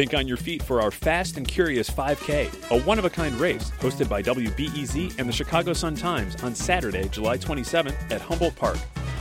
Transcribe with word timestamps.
Think 0.00 0.14
on 0.14 0.26
your 0.26 0.38
feet 0.38 0.62
for 0.62 0.80
our 0.80 0.90
Fast 0.90 1.36
and 1.36 1.46
Curious 1.46 1.90
5K, 1.90 2.70
a 2.70 2.80
one 2.84 2.98
of 2.98 3.04
a 3.04 3.10
kind 3.10 3.34
race 3.34 3.70
hosted 3.80 4.08
by 4.08 4.22
WBEZ 4.22 5.18
and 5.18 5.28
the 5.28 5.32
Chicago 5.32 5.74
Sun 5.74 5.96
Times 5.96 6.42
on 6.42 6.54
Saturday, 6.54 7.06
July 7.10 7.36
27th 7.36 8.10
at 8.10 8.22
Humboldt 8.22 8.56
Park. 8.56 8.78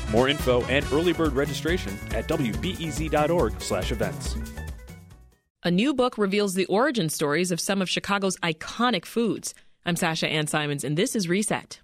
More 0.10 0.30
info 0.30 0.64
and 0.68 0.86
early 0.94 1.12
bird 1.12 1.34
registration 1.34 2.00
at 2.12 2.30
wbez.org/events. 2.30 4.36
A 5.64 5.70
new 5.70 5.94
book 5.94 6.18
reveals 6.18 6.54
the 6.54 6.66
origin 6.68 7.10
stories 7.10 7.52
of 7.52 7.60
some 7.60 7.82
of 7.82 7.90
Chicago's 7.90 8.38
iconic 8.38 9.04
foods. 9.04 9.54
I'm 9.86 9.98
Sasha 9.98 10.30
Ann 10.30 10.48
Simons, 10.48 10.86
and 10.86 10.96
this 10.96 11.14
is 11.14 11.28
Reset. 11.28 11.82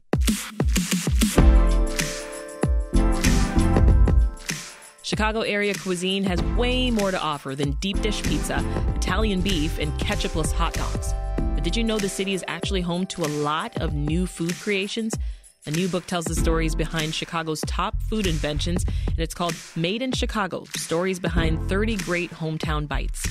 Chicago 5.06 5.42
area 5.42 5.72
cuisine 5.76 6.24
has 6.24 6.42
way 6.58 6.90
more 6.90 7.12
to 7.12 7.22
offer 7.22 7.54
than 7.54 7.74
deep 7.74 8.02
dish 8.02 8.24
pizza, 8.24 8.66
Italian 8.96 9.40
beef, 9.40 9.78
and 9.78 9.94
ketchupless 10.00 10.52
hot 10.52 10.74
dogs. 10.74 11.14
But 11.38 11.64
did 11.64 11.78
you 11.78 11.84
know 11.84 12.00
the 12.00 12.10
city 12.10 12.34
is 12.34 12.44
actually 12.48 12.82
home 12.82 13.06
to 13.08 13.22
a 13.22 13.30
lot 13.30 13.80
of 13.80 13.94
new 13.94 14.26
food 14.26 14.56
creations? 14.56 15.14
A 15.68 15.72
new 15.72 15.88
book 15.88 16.08
tells 16.08 16.26
the 16.26 16.34
stories 16.34 16.74
behind 16.74 17.14
Chicago's 17.14 17.62
top 17.68 18.02
food 18.02 18.26
inventions, 18.26 18.84
and 19.06 19.20
it's 19.20 19.36
called 19.36 19.54
Made 19.76 20.02
in 20.02 20.12
Chicago 20.12 20.64
Stories 20.76 21.20
Behind 21.20 21.70
30 21.70 21.98
Great 21.98 22.32
Hometown 22.32 22.88
Bites. 22.88 23.24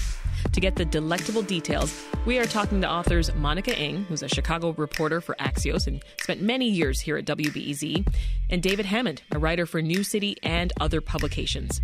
To 0.54 0.60
get 0.60 0.76
the 0.76 0.84
delectable 0.84 1.42
details, 1.42 2.06
we 2.26 2.38
are 2.38 2.44
talking 2.44 2.80
to 2.82 2.88
authors 2.88 3.34
Monica 3.34 3.76
Eng, 3.76 4.04
who's 4.04 4.22
a 4.22 4.28
Chicago 4.28 4.72
reporter 4.74 5.20
for 5.20 5.34
Axios 5.40 5.88
and 5.88 6.00
spent 6.20 6.42
many 6.42 6.68
years 6.68 7.00
here 7.00 7.16
at 7.16 7.24
WBEZ, 7.24 8.06
and 8.50 8.62
David 8.62 8.86
Hammond, 8.86 9.22
a 9.32 9.38
writer 9.40 9.66
for 9.66 9.82
Newcity 9.82 10.36
and 10.44 10.72
other 10.78 11.00
publications. 11.00 11.80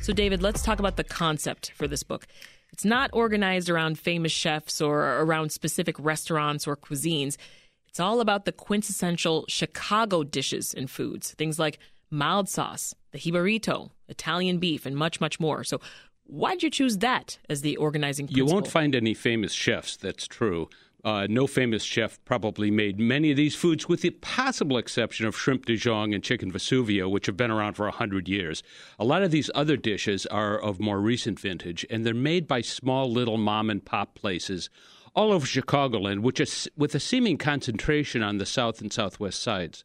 So, 0.00 0.12
David, 0.12 0.42
let's 0.42 0.62
talk 0.62 0.80
about 0.80 0.96
the 0.96 1.04
concept 1.04 1.70
for 1.76 1.86
this 1.86 2.02
book. 2.02 2.26
It's 2.72 2.84
not 2.84 3.08
organized 3.12 3.70
around 3.70 4.00
famous 4.00 4.32
chefs 4.32 4.80
or 4.80 5.20
around 5.20 5.52
specific 5.52 5.94
restaurants 6.00 6.66
or 6.66 6.76
cuisines. 6.76 7.36
It's 7.86 8.00
all 8.00 8.18
about 8.18 8.46
the 8.46 8.52
quintessential 8.52 9.44
Chicago 9.46 10.24
dishes 10.24 10.74
and 10.74 10.90
foods, 10.90 11.34
things 11.34 11.56
like 11.56 11.78
mild 12.10 12.48
sauce, 12.48 12.96
the 13.12 13.18
jibarito, 13.18 13.90
Italian 14.08 14.58
beef, 14.58 14.86
and 14.86 14.96
much, 14.96 15.20
much 15.20 15.38
more. 15.38 15.62
So, 15.62 15.80
Why'd 16.26 16.62
you 16.62 16.70
choose 16.70 16.98
that 16.98 17.38
as 17.48 17.60
the 17.60 17.76
organizing 17.76 18.26
principle? 18.26 18.48
You 18.48 18.54
won't 18.54 18.68
find 18.68 18.94
any 18.94 19.14
famous 19.14 19.52
chefs, 19.52 19.96
that's 19.96 20.26
true. 20.26 20.68
Uh, 21.04 21.26
no 21.28 21.48
famous 21.48 21.82
chef 21.82 22.24
probably 22.24 22.70
made 22.70 22.98
many 22.98 23.32
of 23.32 23.36
these 23.36 23.56
foods, 23.56 23.88
with 23.88 24.02
the 24.02 24.10
possible 24.10 24.78
exception 24.78 25.26
of 25.26 25.36
shrimp 25.36 25.66
de 25.66 25.76
Jonghe 25.76 26.14
and 26.14 26.22
chicken 26.22 26.52
Vesuvio, 26.52 27.10
which 27.10 27.26
have 27.26 27.36
been 27.36 27.50
around 27.50 27.74
for 27.74 27.86
100 27.86 28.28
years. 28.28 28.62
A 29.00 29.04
lot 29.04 29.22
of 29.22 29.32
these 29.32 29.50
other 29.54 29.76
dishes 29.76 30.26
are 30.26 30.56
of 30.56 30.78
more 30.78 31.00
recent 31.00 31.40
vintage, 31.40 31.84
and 31.90 32.06
they're 32.06 32.14
made 32.14 32.46
by 32.46 32.60
small 32.60 33.10
little 33.10 33.36
mom 33.36 33.68
and 33.68 33.84
pop 33.84 34.14
places 34.14 34.70
all 35.14 35.32
over 35.32 35.44
Chicagoland, 35.44 36.20
which 36.20 36.40
is 36.40 36.68
with 36.76 36.94
a 36.94 37.00
seeming 37.00 37.36
concentration 37.36 38.22
on 38.22 38.38
the 38.38 38.46
south 38.46 38.80
and 38.80 38.92
southwest 38.92 39.42
sides. 39.42 39.84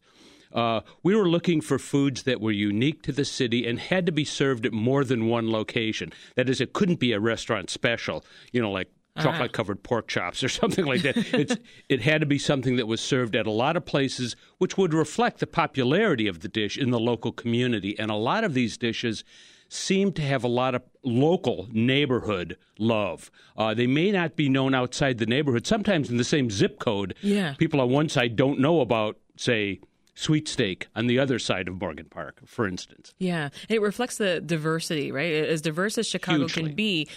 Uh, 0.54 0.82
we 1.04 1.16
were 1.16 1.30
looking 1.30 1.62
for 1.62 1.78
foods 1.78 2.24
that 2.24 2.42
were 2.42 2.52
unique 2.52 3.02
to 3.04 3.12
the 3.12 3.26
city 3.26 3.68
and 3.68 3.80
had 3.80 4.06
to 4.06 4.12
be 4.12 4.26
served 4.26 4.66
at 4.66 4.74
more 4.74 5.04
than 5.04 5.28
one 5.28 5.52
location. 5.52 6.12
That 6.36 6.50
is, 6.50 6.62
it 6.62 6.74
couldn't 6.74 7.00
be 7.00 7.12
a 7.12 7.20
restaurant 7.20 7.70
special, 7.70 8.24
you 8.52 8.62
know, 8.62 8.72
like 8.72 8.90
chocolate 9.22 9.52
covered 9.52 9.84
pork 9.84 10.08
chops 10.08 10.44
or 10.44 10.50
something 10.62 10.86
like 10.86 11.02
that. 11.02 11.18
it's, 11.34 11.56
it 11.90 12.02
had 12.02 12.22
to 12.22 12.28
be 12.28 12.38
something 12.38 12.76
that 12.78 12.88
was 12.88 13.02
served 13.02 13.36
at 13.36 13.48
a 13.48 13.52
lot 13.52 13.76
of 13.76 13.86
places, 13.86 14.36
which 14.58 14.78
would 14.78 14.94
reflect 14.94 15.40
the 15.40 15.48
popularity 15.48 16.28
of 16.28 16.42
the 16.42 16.48
dish 16.48 16.78
in 16.78 16.92
the 16.92 17.00
local 17.00 17.32
community. 17.32 17.98
And 17.98 18.12
a 18.12 18.16
lot 18.16 18.44
of 18.44 18.54
these 18.54 18.78
dishes 18.78 19.24
seem 19.70 20.14
to 20.14 20.22
have 20.22 20.44
a 20.44 20.48
lot 20.48 20.76
of 20.76 20.82
local 21.04 21.68
neighborhood 21.72 22.58
love. 22.80 23.30
Uh, 23.58 23.74
they 23.74 23.88
may 23.88 24.12
not 24.12 24.36
be 24.36 24.48
known 24.48 24.74
outside 24.74 25.18
the 25.18 25.26
neighborhood. 25.26 25.68
Sometimes 25.68 26.10
in 26.10 26.18
the 26.18 26.24
same 26.24 26.50
zip 26.50 26.80
code, 26.80 27.16
yeah. 27.22 27.54
people 27.58 27.82
on 27.82 27.90
one 27.90 28.08
side 28.10 28.36
don't 28.36 28.60
know 28.60 28.80
about, 28.80 29.18
say, 29.36 29.82
sweet 30.18 30.48
steak 30.48 30.88
on 30.96 31.06
the 31.08 31.20
other 31.20 31.38
side 31.38 31.68
of 31.68 31.80
Morgan 31.80 32.08
Park, 32.10 32.42
for 32.46 32.68
instance. 32.68 33.14
Yeah, 33.20 33.50
it 33.70 33.82
reflects 33.82 34.18
the 34.18 34.42
diversity, 34.42 35.12
right? 35.12 35.32
As 35.32 35.62
diverse 35.62 35.98
as 35.98 36.08
Chicago 36.08 36.40
Hugely. 36.40 36.64
can 36.64 36.76
be. 36.76 37.08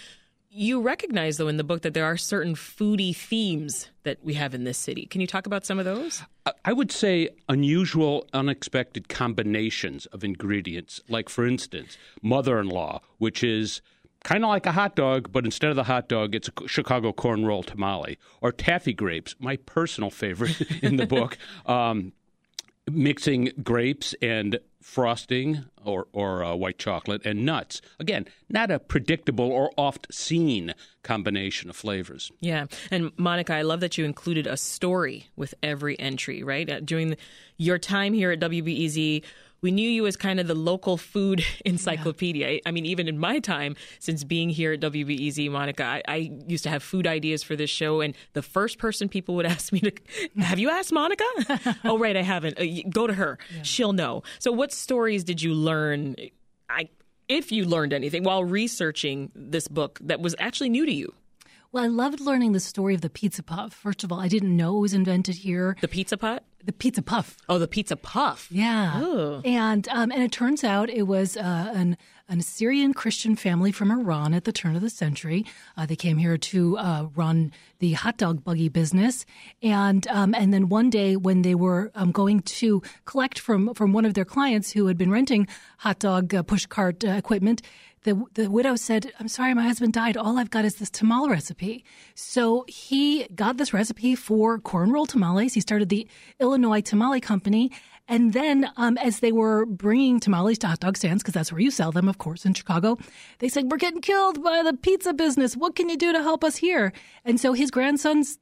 You 0.53 0.81
recognize, 0.81 1.37
though, 1.37 1.47
in 1.47 1.57
the 1.57 1.63
book 1.63 1.81
that 1.81 1.93
there 1.93 2.05
are 2.05 2.17
certain 2.17 2.55
foodie 2.55 3.15
themes 3.15 3.89
that 4.03 4.17
we 4.21 4.33
have 4.33 4.53
in 4.53 4.65
this 4.65 4.77
city. 4.77 5.05
Can 5.05 5.21
you 5.21 5.27
talk 5.27 5.47
about 5.47 5.65
some 5.65 5.79
of 5.79 5.85
those? 5.85 6.23
I 6.65 6.73
would 6.73 6.91
say 6.91 7.29
unusual, 7.47 8.27
unexpected 8.33 9.07
combinations 9.07 10.07
of 10.07 10.23
ingredients. 10.23 10.99
Like, 11.07 11.29
for 11.29 11.47
instance, 11.47 11.97
mother 12.21 12.59
in 12.59 12.67
law, 12.67 13.01
which 13.17 13.43
is 13.45 13.81
kind 14.23 14.43
of 14.43 14.49
like 14.49 14.65
a 14.65 14.73
hot 14.73 14.95
dog, 14.95 15.31
but 15.31 15.45
instead 15.45 15.69
of 15.69 15.77
the 15.77 15.85
hot 15.85 16.09
dog, 16.09 16.35
it's 16.35 16.49
a 16.49 16.67
Chicago 16.67 17.13
corn 17.13 17.45
roll 17.45 17.63
tamale. 17.63 18.17
Or 18.41 18.51
taffy 18.51 18.93
grapes, 18.93 19.35
my 19.39 19.55
personal 19.55 20.09
favorite 20.09 20.61
in 20.83 20.97
the 20.97 21.07
book. 21.07 21.37
Um, 21.65 22.11
mixing 22.93 23.51
grapes 23.63 24.15
and 24.21 24.59
frosting 24.81 25.65
or, 25.85 26.07
or 26.11 26.43
uh, 26.43 26.55
white 26.55 26.77
chocolate 26.77 27.21
and 27.25 27.45
nuts. 27.45 27.81
Again, 27.99 28.25
not 28.49 28.71
a 28.71 28.79
predictable 28.79 29.51
or 29.51 29.71
oft 29.77 30.07
seen 30.13 30.73
combination 31.03 31.69
of 31.69 31.75
flavors. 31.75 32.31
Yeah. 32.39 32.65
And 32.89 33.11
Monica, 33.17 33.53
I 33.53 33.61
love 33.61 33.79
that 33.81 33.97
you 33.97 34.05
included 34.05 34.47
a 34.47 34.57
story 34.57 35.29
with 35.35 35.53
every 35.61 35.99
entry, 35.99 36.43
right? 36.43 36.69
Uh, 36.69 36.79
during 36.79 37.15
your 37.57 37.77
time 37.77 38.13
here 38.13 38.31
at 38.31 38.39
WBEZ, 38.39 39.23
we 39.61 39.71
knew 39.71 39.89
you 39.89 40.07
as 40.07 40.15
kind 40.15 40.39
of 40.39 40.47
the 40.47 40.55
local 40.55 40.97
food 40.97 41.43
encyclopedia. 41.65 42.49
Yeah. 42.49 42.59
I 42.65 42.71
mean, 42.71 42.85
even 42.85 43.07
in 43.07 43.17
my 43.17 43.39
time 43.39 43.75
since 43.99 44.23
being 44.23 44.49
here 44.49 44.73
at 44.73 44.79
WBEZ, 44.81 45.49
Monica, 45.51 45.83
I, 45.83 46.01
I, 46.07 46.31
used 46.47 46.63
to 46.63 46.69
have 46.69 46.83
food 46.83 47.07
ideas 47.07 47.43
for 47.43 47.55
this 47.55 47.69
show, 47.69 48.01
and 48.01 48.15
the 48.33 48.41
first 48.41 48.77
person 48.77 49.09
people 49.09 49.35
would 49.35 49.45
ask 49.55 49.71
me 49.71 49.79
to, 49.81 49.91
have 50.39 50.59
you 50.59 50.69
asked 50.69 50.91
Monica? 50.91 51.23
oh, 51.83 51.97
right, 51.97 52.15
I 52.15 52.23
haven't. 52.23 52.59
Uh, 52.59 52.89
go 52.89 53.07
to 53.07 53.13
her; 53.13 53.37
yeah. 53.55 53.63
she'll 53.63 53.93
know. 53.93 54.23
So, 54.39 54.51
what 54.51 54.71
stories 54.73 55.23
did 55.23 55.41
you 55.41 55.53
learn? 55.53 56.15
I, 56.69 56.89
if 57.27 57.51
you 57.51 57.65
learned 57.65 57.93
anything 57.93 58.23
while 58.23 58.43
researching 58.43 59.31
this 59.35 59.67
book 59.67 59.99
that 60.03 60.21
was 60.21 60.35
actually 60.39 60.69
new 60.69 60.85
to 60.85 60.93
you. 60.93 61.13
Well, 61.71 61.85
I 61.85 61.87
loved 61.87 62.19
learning 62.19 62.51
the 62.51 62.59
story 62.59 62.95
of 62.95 63.01
the 63.01 63.09
pizza 63.09 63.43
puff. 63.43 63.73
First 63.73 64.03
of 64.03 64.11
all, 64.11 64.19
I 64.19 64.27
didn't 64.27 64.55
know 64.55 64.77
it 64.77 64.81
was 64.81 64.93
invented 64.93 65.35
here. 65.35 65.77
The 65.79 65.87
pizza 65.87 66.17
pot? 66.17 66.43
The 66.65 66.73
pizza 66.73 67.01
puff. 67.01 67.37
Oh, 67.49 67.57
the 67.57 67.67
pizza 67.67 67.95
puff. 67.95 68.47
Yeah. 68.51 69.01
Ooh. 69.01 69.41
And 69.43 69.87
um, 69.89 70.11
and 70.11 70.21
it 70.21 70.31
turns 70.31 70.63
out 70.63 70.89
it 70.89 71.03
was 71.03 71.37
uh, 71.37 71.71
an 71.73 71.97
an 72.31 72.39
Assyrian 72.39 72.93
Christian 72.93 73.35
family 73.35 73.73
from 73.73 73.91
Iran 73.91 74.33
at 74.33 74.45
the 74.45 74.53
turn 74.53 74.75
of 74.75 74.81
the 74.81 74.89
century. 74.89 75.45
Uh, 75.75 75.85
they 75.85 75.97
came 75.97 76.17
here 76.17 76.37
to 76.37 76.77
uh, 76.77 77.07
run 77.13 77.51
the 77.79 77.91
hot 77.93 78.17
dog 78.17 78.43
buggy 78.43 78.69
business, 78.69 79.25
and 79.61 80.07
um, 80.07 80.33
and 80.33 80.53
then 80.53 80.69
one 80.69 80.89
day 80.89 81.17
when 81.17 81.41
they 81.41 81.55
were 81.55 81.91
um, 81.93 82.11
going 82.11 82.41
to 82.41 82.81
collect 83.05 83.37
from 83.37 83.73
from 83.73 83.91
one 83.91 84.05
of 84.05 84.13
their 84.13 84.25
clients 84.25 84.71
who 84.71 84.87
had 84.87 84.97
been 84.97 85.11
renting 85.11 85.47
hot 85.79 85.99
dog 85.99 86.33
uh, 86.33 86.41
push 86.43 86.65
cart 86.65 87.03
uh, 87.03 87.09
equipment, 87.09 87.61
the 88.03 88.23
the 88.33 88.49
widow 88.49 88.75
said, 88.75 89.11
"I'm 89.19 89.27
sorry, 89.27 89.53
my 89.53 89.63
husband 89.63 89.93
died. 89.93 90.17
All 90.17 90.37
I've 90.37 90.49
got 90.49 90.65
is 90.65 90.75
this 90.75 90.89
tamale 90.89 91.29
recipe." 91.29 91.83
So 92.15 92.65
he 92.67 93.27
got 93.35 93.57
this 93.57 93.73
recipe 93.73 94.15
for 94.15 94.59
corn 94.59 94.91
roll 94.91 95.05
tamales. 95.05 95.53
He 95.53 95.61
started 95.61 95.89
the 95.89 96.07
Illinois 96.39 96.81
Tamale 96.81 97.21
Company, 97.21 97.71
and 98.07 98.33
then 98.33 98.69
um, 98.77 98.97
as 98.97 99.19
they 99.19 99.31
were 99.31 99.65
bringing 99.65 100.19
tamales 100.19 100.57
to 100.59 100.67
hot 100.67 100.79
dog 100.79 100.97
stands, 100.97 101.21
because 101.21 101.33
that's 101.33 101.51
where 101.51 101.61
you 101.61 101.71
sell 101.71 101.91
them, 101.91 102.07
of 102.07 102.17
course, 102.17 102.45
in 102.45 102.53
Chicago, 102.53 102.97
they 103.39 103.49
said, 103.49 103.71
"We're 103.71 103.77
getting 103.77 104.01
killed 104.01 104.43
by 104.43 104.63
the 104.63 104.73
pizza 104.73 105.13
business. 105.13 105.55
What 105.55 105.75
can 105.75 105.89
you 105.89 105.97
do 105.97 106.11
to 106.11 106.21
help 106.21 106.43
us 106.43 106.57
here?" 106.57 106.93
And 107.23 107.39
so 107.39 107.53
his 107.53 107.71
grandsons 107.71 108.39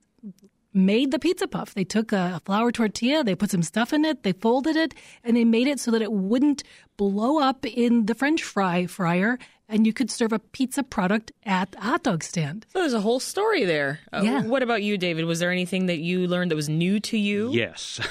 made 0.73 1.11
the 1.11 1.19
pizza 1.19 1.47
puff. 1.47 1.73
They 1.73 1.83
took 1.83 2.11
a 2.11 2.41
flour 2.45 2.71
tortilla, 2.71 3.23
they 3.23 3.35
put 3.35 3.51
some 3.51 3.63
stuff 3.63 3.93
in 3.93 4.05
it, 4.05 4.23
they 4.23 4.33
folded 4.33 4.75
it, 4.75 4.93
and 5.23 5.35
they 5.35 5.45
made 5.45 5.67
it 5.67 5.79
so 5.79 5.91
that 5.91 6.01
it 6.01 6.11
wouldn't 6.11 6.63
blow 6.97 7.39
up 7.39 7.65
in 7.65 8.05
the 8.05 8.15
french 8.15 8.43
fry 8.43 8.85
fryer 8.85 9.39
and 9.69 9.85
you 9.85 9.93
could 9.93 10.09
serve 10.09 10.33
a 10.33 10.39
pizza 10.39 10.81
product 10.81 11.31
at 11.45 11.75
a 11.75 11.81
hot 11.81 12.03
dog 12.03 12.23
stand. 12.23 12.65
So 12.73 12.79
there's 12.79 12.93
a 12.93 12.99
whole 12.99 13.19
story 13.19 13.65
there. 13.65 13.99
Uh, 14.11 14.21
yeah. 14.23 14.41
What 14.41 14.63
about 14.63 14.81
you, 14.81 14.97
David? 14.97 15.25
Was 15.25 15.39
there 15.39 15.51
anything 15.51 15.85
that 15.85 15.99
you 15.99 16.27
learned 16.27 16.49
that 16.51 16.55
was 16.55 16.67
new 16.67 16.99
to 17.01 17.17
you? 17.17 17.51
Yes. 17.53 18.01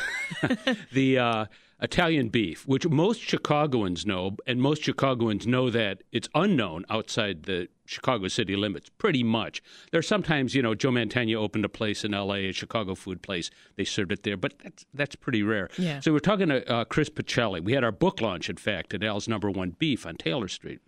the 0.93 1.19
uh, 1.19 1.47
Italian 1.81 2.29
beef, 2.29 2.67
which 2.67 2.89
most 2.89 3.21
Chicagoans 3.21 4.05
know, 4.05 4.37
and 4.47 4.61
most 4.61 4.83
Chicagoans 4.83 5.47
know 5.47 5.71
that 5.71 6.03
it's 6.11 6.29
unknown 6.35 6.85
outside 6.91 7.45
the 7.45 7.69
Chicago 7.87 8.27
city 8.29 8.57
limits, 8.57 8.91
pretty 8.99 9.23
much. 9.23 9.63
There's 9.93 10.09
sometimes, 10.09 10.55
you 10.55 10.63
know, 10.63 10.75
Joe 10.75 10.91
Mantegna 10.91 11.37
opened 11.37 11.65
a 11.65 11.69
place 11.69 12.05
in 12.05 12.15
L.A., 12.15 12.49
a 12.49 12.53
Chicago 12.53 12.97
food 12.97 13.23
place. 13.23 13.51
They 13.77 13.85
served 13.85 14.11
it 14.11 14.25
there, 14.25 14.37
but 14.37 14.55
that's, 14.63 14.87
that's 14.93 15.15
pretty 15.15 15.43
rare. 15.45 15.71
Yeah. 15.79 16.01
So 16.01 16.13
we're 16.13 16.19
talking 16.19 16.49
to 16.49 16.69
uh, 16.69 16.85
Chris 16.85 17.11
Pacelli. 17.11 17.63
We 17.63 17.75
had 17.75 17.85
our 17.85 17.93
book 17.93 18.21
launch, 18.21 18.51
in 18.51 18.57
fact, 18.57 18.93
at 18.93 19.05
Al's 19.05 19.29
Number 19.29 19.51
One 19.51 19.71
Beef 19.71 20.05
on 20.05 20.17
Taylor 20.17 20.49
Street. 20.49 20.81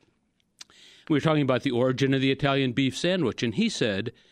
We 1.08 1.16
were 1.16 1.20
talking 1.20 1.42
about 1.42 1.62
the 1.62 1.70
origin 1.70 2.14
of 2.14 2.20
the 2.20 2.30
Italian 2.30 2.72
beef 2.72 2.96
sandwich, 2.96 3.42
and 3.42 3.54
he 3.54 3.68
said– 3.68 4.12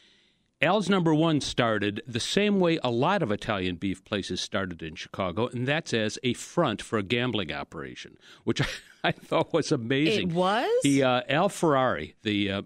Al's 0.60 0.88
number 0.88 1.14
one 1.14 1.40
started 1.40 2.02
the 2.06 2.19
same 2.19 2.58
way 2.58 2.81
a 2.82 2.90
lot 2.90 3.22
of 3.22 3.31
Italian 3.31 3.76
beef 3.76 4.05
places 4.05 4.40
started 4.40 4.82
in 4.82 4.96
Chicago, 4.96 5.46
and 5.46 5.69
that's 5.69 5.94
as 5.94 6.19
a 6.25 6.34
front 6.34 6.82
for 6.82 6.99
a 6.99 7.02
gambling 7.02 7.52
operation, 7.52 8.16
which 8.43 8.60
I, 8.60 8.66
I 9.05 9.12
thought 9.12 9.52
was 9.52 9.70
amazing. 9.70 10.31
It 10.31 10.34
was? 10.34 10.69
The 10.82 11.05
uh, 11.05 11.22
Al 11.28 11.49
Ferrari, 11.49 12.16
the 12.22 12.50
uh, 12.50 12.62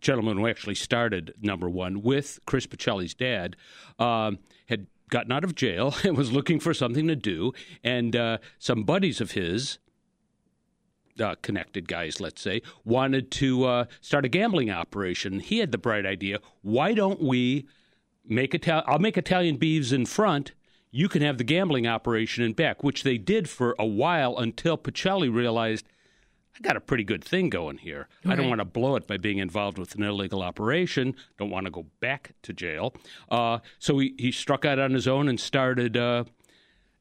gentleman 0.00 0.38
who 0.38 0.48
actually 0.48 0.74
started 0.74 1.34
number 1.40 1.68
one 1.68 2.02
with 2.02 2.40
Chris 2.46 2.66
Pacelli's 2.66 3.14
dad, 3.14 3.54
um, 4.00 4.40
had 4.68 4.88
gotten 5.08 5.30
out 5.30 5.44
of 5.44 5.54
jail 5.54 5.94
and 6.04 6.16
was 6.16 6.32
looking 6.32 6.58
for 6.58 6.74
something 6.74 7.06
to 7.06 7.16
do. 7.16 7.52
And 7.84 8.16
uh, 8.16 8.38
some 8.58 8.82
buddies 8.82 9.20
of 9.20 9.32
his, 9.32 9.78
uh, 11.20 11.34
connected 11.42 11.88
guys, 11.88 12.20
let's 12.20 12.40
say, 12.40 12.62
wanted 12.84 13.30
to 13.32 13.64
uh, 13.64 13.84
start 14.00 14.24
a 14.24 14.28
gambling 14.28 14.70
operation. 14.70 15.40
He 15.40 15.58
had 15.58 15.72
the 15.72 15.78
bright 15.78 16.06
idea 16.06 16.38
why 16.62 16.94
don't 16.94 17.20
we 17.20 17.66
make 18.24 18.54
Ital- 18.54 18.84
I'll 18.86 18.98
make 18.98 19.16
Italian 19.16 19.56
beeves 19.56 19.92
in 19.92 20.06
front. 20.06 20.52
You 20.90 21.08
can 21.08 21.22
have 21.22 21.38
the 21.38 21.44
gambling 21.44 21.86
operation 21.86 22.42
in 22.44 22.52
back, 22.54 22.82
which 22.82 23.02
they 23.02 23.18
did 23.18 23.48
for 23.48 23.74
a 23.78 23.86
while 23.86 24.38
until 24.38 24.78
Pacelli 24.78 25.32
realized 25.32 25.86
I 26.56 26.62
got 26.62 26.76
a 26.76 26.80
pretty 26.80 27.04
good 27.04 27.22
thing 27.22 27.50
going 27.50 27.78
here. 27.78 28.08
Right. 28.24 28.32
I 28.32 28.36
don't 28.36 28.48
want 28.48 28.60
to 28.60 28.64
blow 28.64 28.96
it 28.96 29.06
by 29.06 29.18
being 29.18 29.38
involved 29.38 29.78
with 29.78 29.94
an 29.94 30.02
illegal 30.02 30.42
operation. 30.42 31.14
Don't 31.38 31.50
want 31.50 31.66
to 31.66 31.70
go 31.70 31.86
back 32.00 32.32
to 32.42 32.54
jail. 32.54 32.94
Uh, 33.30 33.58
so 33.78 33.98
he, 33.98 34.14
he 34.18 34.32
struck 34.32 34.64
out 34.64 34.78
on 34.78 34.92
his 34.92 35.06
own 35.06 35.28
and 35.28 35.38
started 35.38 35.96
uh, 35.98 36.24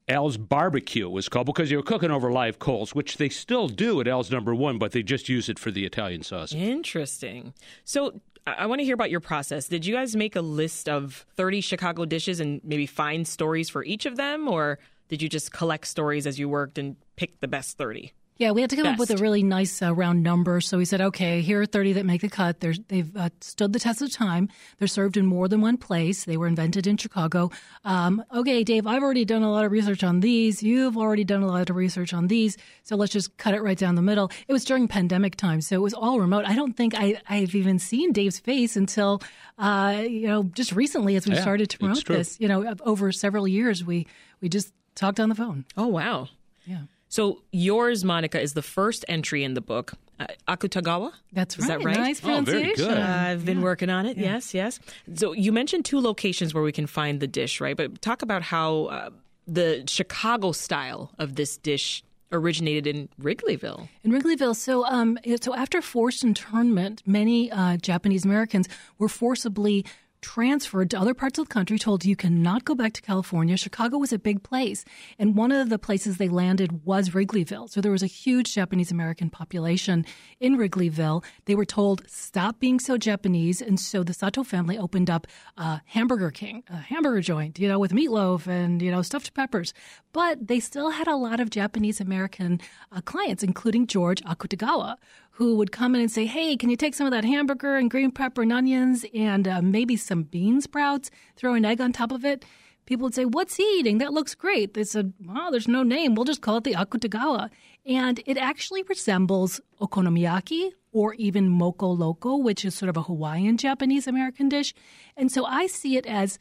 Al's 0.08 0.38
Barbecue 0.38 1.10
was 1.10 1.28
called 1.30 1.48
because 1.48 1.70
they 1.70 1.76
were 1.76 1.82
cooking 1.84 2.12
over 2.12 2.32
live 2.32 2.60
coals, 2.60 2.94
which 2.94 3.18
they 3.18 3.30
still 3.30 3.68
do 3.68 4.00
at 4.02 4.08
Al's 4.08 4.30
Number 4.30 4.54
One, 4.54 4.78
but 4.78 4.92
they 4.92 5.02
just 5.02 5.30
use 5.30 5.50
it 5.50 5.58
for 5.58 5.72
the 5.72 5.86
Italian 5.86 6.22
sauce. 6.22 6.54
Interesting. 6.54 7.54
So 7.84 8.22
I 8.46 8.68
want 8.68 8.80
to 8.80 8.86
hear 8.86 8.94
about 8.94 9.10
your 9.10 9.20
process. 9.20 9.68
Did 9.68 9.86
you 9.86 9.96
guys 9.96 10.16
make 10.16 10.36
a 10.36 10.42
list 10.42 10.88
of 10.88 11.26
30 11.36 11.62
Chicago 11.62 12.06
dishes 12.06 12.40
and 12.40 12.62
maybe 12.64 12.86
find 12.86 13.28
stories 13.28 13.70
for 13.70 13.84
each 13.84 14.06
of 14.06 14.16
them, 14.18 14.48
or 14.48 14.78
did 15.08 15.24
you 15.24 15.30
just 15.30 15.52
collect 15.52 15.88
stories 15.88 16.28
as 16.28 16.38
you 16.38 16.48
worked 16.48 16.78
and 16.78 16.96
pick 17.16 17.40
the 17.40 17.48
best 17.48 17.78
30? 17.78 18.14
Yeah, 18.38 18.52
we 18.52 18.60
had 18.60 18.70
to 18.72 18.76
come 18.76 18.84
Best. 18.84 18.94
up 18.96 19.00
with 19.00 19.12
a 19.12 19.18
really 19.18 19.44
nice 19.44 19.82
uh, 19.82 19.94
round 19.94 20.22
number. 20.22 20.60
So 20.60 20.78
we 20.78 20.84
said, 20.84 21.00
okay, 21.00 21.40
here 21.40 21.62
are 21.62 21.66
30 21.66 21.94
that 21.94 22.06
make 22.06 22.20
the 22.20 22.28
cut. 22.28 22.60
They're, 22.60 22.74
they've 22.90 23.16
uh, 23.16 23.30
stood 23.40 23.72
the 23.72 23.80
test 23.80 24.02
of 24.02 24.12
time. 24.12 24.50
They're 24.78 24.90
served 24.90 25.16
in 25.16 25.26
more 25.26 25.48
than 25.48 25.62
one 25.62 25.78
place. 25.78 26.26
They 26.26 26.36
were 26.36 26.48
invented 26.48 26.86
in 26.86 26.98
Chicago. 26.98 27.52
Um, 27.86 28.22
okay, 28.34 28.66
Dave, 28.66 28.88
I've 28.88 29.04
already 29.04 29.24
done 29.24 29.42
a 29.42 29.50
lot 29.50 29.64
of 29.64 29.72
research 29.72 30.04
on 30.04 30.20
these. 30.20 30.62
You've 30.62 30.98
already 30.98 31.24
done 31.24 31.44
a 31.44 31.48
lot 31.48 31.70
of 31.70 31.78
research 31.78 32.14
on 32.14 32.28
these. 32.28 32.58
So 32.84 32.98
let's 32.98 33.14
just 33.14 33.38
cut 33.38 33.54
it 33.54 33.62
right 33.62 33.78
down 33.78 33.96
the 33.96 34.02
middle. 34.02 34.30
It 34.50 34.52
was 34.52 34.66
during 34.66 34.90
pandemic 34.90 35.38
time, 35.38 35.62
so 35.62 35.78
it 35.78 35.82
was 35.82 35.94
all 35.94 36.20
remote. 36.20 36.44
I 36.46 36.56
don't 36.56 36.76
think 36.76 36.94
I, 36.94 37.22
I've 37.30 37.56
even 37.56 37.80
seen 37.80 38.12
Dave's 38.12 38.40
face 38.40 38.76
until, 38.76 39.22
uh, 39.58 40.04
you 40.06 40.28
know, 40.28 40.44
just 40.44 40.74
recently 40.74 41.16
as 41.16 41.26
we 41.26 41.36
yeah, 41.36 41.42
started 41.42 41.70
to 41.70 41.78
promote 41.78 42.06
this. 42.06 42.38
You 42.42 42.50
know, 42.50 42.76
over 42.82 43.14
several 43.14 43.48
years, 43.48 43.86
we, 43.86 44.08
we 44.42 44.50
just 44.50 44.74
talked 44.94 45.22
on 45.22 45.30
the 45.30 45.36
phone. 45.36 45.64
Oh, 45.78 45.88
wow. 45.88 46.28
Yeah. 46.66 46.82
So 47.16 47.44
yours, 47.54 48.04
Monica, 48.04 48.42
is 48.42 48.56
the 48.56 48.62
first 48.62 49.06
entry 49.08 49.46
in 49.46 49.54
the 49.54 49.62
book. 49.62 49.94
Uh, 50.20 50.28
Akutagawa. 50.50 51.14
That's 51.32 51.58
right. 51.58 51.64
Is 51.64 51.68
that 51.70 51.82
right? 51.82 51.96
Nice 51.96 52.20
pronunciation. 52.20 52.72
Oh, 52.72 52.76
very 52.76 52.76
good. 52.76 52.98
Uh, 52.98 53.30
I've 53.30 53.46
been 53.46 53.60
yeah. 53.60 53.64
working 53.64 53.90
on 53.90 54.06
it. 54.06 54.18
Yeah. 54.18 54.34
Yes, 54.34 54.54
yes. 54.54 54.82
So 55.14 55.32
you 55.32 55.54
mentioned 55.54 55.86
two 55.86 56.02
locations 56.02 56.54
where 56.54 56.62
we 56.62 56.74
can 56.74 56.88
find 56.88 57.22
the 57.22 57.28
dish, 57.28 57.62
right? 57.62 57.78
But 57.78 58.02
talk 58.02 58.22
about 58.22 58.42
how 58.42 58.88
uh, 58.88 59.10
the 59.48 59.86
Chicago 59.88 60.52
style 60.52 61.10
of 61.18 61.36
this 61.36 61.56
dish 61.56 62.04
originated 62.34 62.86
in 62.86 63.08
Wrigleyville. 63.22 63.88
In 64.04 64.12
Wrigleyville, 64.12 64.54
so 64.54 64.84
um, 64.86 65.18
so 65.40 65.56
after 65.56 65.82
forced 65.82 66.22
internment, 66.22 67.02
many 67.06 67.50
uh, 67.50 67.78
Japanese 67.78 68.26
Americans 68.26 68.68
were 68.98 69.08
forcibly 69.08 69.86
transferred 70.26 70.90
to 70.90 71.00
other 71.00 71.14
parts 71.14 71.38
of 71.38 71.48
the 71.48 71.54
country, 71.54 71.78
told 71.78 72.04
you 72.04 72.16
cannot 72.16 72.66
go 72.66 72.74
back 72.74 72.94
to 72.94 73.02
California. 73.02 73.56
Chicago 73.56 74.00
was 74.00 74.12
a 74.12 74.18
big 74.18 74.42
place. 74.42 74.84
And 75.20 75.36
one 75.36 75.52
of 75.52 75.70
the 75.70 75.78
places 75.78 76.18
they 76.18 76.30
landed 76.30 76.84
was 76.84 77.12
Wrigleyville. 77.12 77.70
So 77.70 77.80
there 77.80 77.92
was 77.92 78.02
a 78.02 78.08
huge 78.08 78.56
Japanese 78.56 78.90
American 78.90 79.30
population 79.30 80.04
in 80.40 80.58
Wrigleyville. 80.58 81.24
They 81.46 81.54
were 81.54 81.64
told, 81.64 82.10
stop 82.10 82.60
being 82.60 82.80
so 82.80 82.98
Japanese. 82.98 83.62
And 83.62 83.80
so 83.80 84.02
the 84.02 84.16
Sato 84.16 84.44
family 84.44 84.80
opened 84.80 85.12
up 85.12 85.28
a 85.58 85.82
Hamburger 85.86 86.32
King, 86.32 86.64
a 86.70 86.78
hamburger 86.78 87.22
joint, 87.22 87.60
you 87.60 87.68
know, 87.68 87.78
with 87.78 87.92
meatloaf 87.92 88.48
and, 88.48 88.82
you 88.82 88.90
know, 88.90 89.04
stuffed 89.04 89.36
peppers. 89.36 89.76
But 90.12 90.48
they 90.48 90.60
still 90.60 90.90
had 90.90 91.08
a 91.08 91.16
lot 91.16 91.40
of 91.40 91.52
Japanese 91.52 92.02
American 92.02 92.62
uh, 92.92 93.02
clients, 93.02 93.44
including 93.44 93.86
George 93.86 94.24
Akutagawa, 94.24 94.96
who 95.36 95.58
would 95.58 95.72
come 95.72 95.96
in 95.96 96.02
and 96.02 96.12
say, 96.12 96.26
Hey, 96.26 96.56
can 96.56 96.70
you 96.70 96.78
take 96.78 96.96
some 96.96 97.08
of 97.08 97.12
that 97.12 97.26
hamburger 97.26 97.76
and 97.76 97.92
green 97.92 98.12
pepper 98.12 98.42
and 98.42 98.54
onions 98.54 99.06
and 99.14 99.48
uh, 99.48 99.62
maybe 99.62 99.98
some 99.98 100.24
bean 100.24 100.62
sprouts, 100.62 101.12
throw 101.36 101.54
an 101.56 101.66
egg 101.66 101.82
on 101.82 101.92
top 101.92 102.14
of 102.14 102.24
it? 102.24 102.46
People 102.86 103.04
would 103.04 103.16
say, 103.16 103.26
What's 103.26 103.58
he 103.58 103.64
eating? 103.80 103.98
That 103.98 104.14
looks 104.14 104.34
great. 104.34 104.76
They 104.76 104.86
said, 104.86 105.14
Well, 105.26 105.52
there's 105.52 105.68
no 105.68 105.84
name. 105.84 106.16
We'll 106.16 106.24
just 106.24 106.42
call 106.42 106.58
it 106.58 106.64
the 106.64 106.74
Akutagawa. 106.74 107.50
And 107.86 108.22
it 108.26 108.38
actually 108.38 108.84
resembles 108.84 109.60
okonomiyaki 109.82 110.72
or 110.94 111.14
even 111.16 111.50
moko 111.50 111.98
loco, 111.98 112.38
which 112.38 112.64
is 112.64 112.74
sort 112.74 112.90
of 112.90 112.96
a 112.96 113.04
Hawaiian 113.04 113.58
Japanese 113.58 114.08
American 114.08 114.48
dish. 114.48 114.74
And 115.18 115.30
so 115.30 115.44
I 115.46 115.68
see 115.68 115.98
it 115.98 116.06
as 116.06 116.40